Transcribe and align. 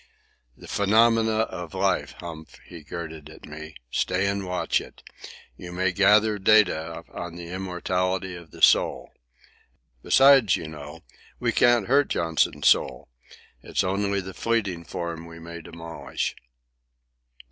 "The 0.57 0.67
phenomena 0.67 1.41
of 1.41 1.75
life, 1.75 2.13
Hump," 2.13 2.49
he 2.65 2.81
girded 2.81 3.29
at 3.29 3.45
me. 3.45 3.75
"Stay 3.91 4.25
and 4.25 4.47
watch 4.47 4.81
it. 4.81 5.03
You 5.55 5.71
may 5.71 5.91
gather 5.91 6.39
data 6.39 7.03
on 7.13 7.35
the 7.35 7.49
immortality 7.49 8.33
of 8.35 8.49
the 8.49 8.63
soul. 8.63 9.11
Besides, 10.01 10.57
you 10.57 10.67
know, 10.67 11.03
we 11.39 11.51
can't 11.51 11.85
hurt 11.85 12.07
Johnson's 12.07 12.67
soul. 12.67 13.09
It's 13.61 13.83
only 13.83 14.21
the 14.21 14.33
fleeting 14.33 14.85
form 14.85 15.27
we 15.27 15.37
may 15.37 15.61
demolish." 15.61 16.35